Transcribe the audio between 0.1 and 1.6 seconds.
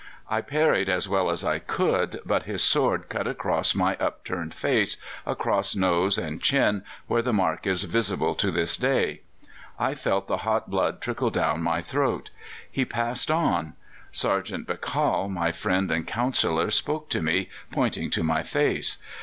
I parried as well as I